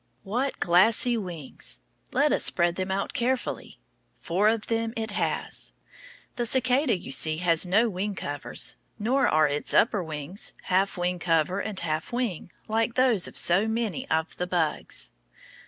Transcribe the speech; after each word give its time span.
What 0.23 0.59
glassy 0.59 1.15
wings! 1.15 1.79
Let 2.11 2.33
us 2.33 2.43
spread 2.43 2.75
them 2.75 2.89
out 2.89 3.13
carefully. 3.13 3.77
Four 4.17 4.47
of 4.49 4.65
them 4.65 4.93
it 4.97 5.11
has. 5.11 5.73
The 6.37 6.47
cicada, 6.47 6.97
you 6.97 7.11
see, 7.11 7.37
has 7.37 7.67
no 7.67 7.87
wing 7.87 8.15
covers. 8.15 8.77
Nor 8.97 9.27
are 9.27 9.47
its 9.47 9.75
upper 9.75 10.03
wings, 10.03 10.53
half 10.63 10.97
wing 10.97 11.19
cover, 11.19 11.59
and 11.59 11.79
half 11.79 12.11
wing, 12.11 12.49
like 12.67 12.95
those 12.95 13.27
of 13.27 13.37
so 13.37 13.67
many 13.67 14.09
of 14.09 14.35
the 14.37 14.47
bugs. 14.47 15.11